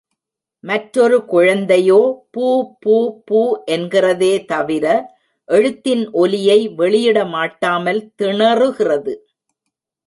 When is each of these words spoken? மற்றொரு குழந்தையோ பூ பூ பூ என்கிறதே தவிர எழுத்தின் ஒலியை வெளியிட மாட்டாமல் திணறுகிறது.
மற்றொரு 0.63 1.17
குழந்தையோ 1.25 1.99
பூ 2.31 2.47
பூ 2.79 2.95
பூ 3.25 3.41
என்கிறதே 3.65 4.33
தவிர 4.45 4.85
எழுத்தின் 5.49 6.03
ஒலியை 6.11 6.59
வெளியிட 6.81 7.25
மாட்டாமல் 7.35 8.01
திணறுகிறது. 8.21 9.13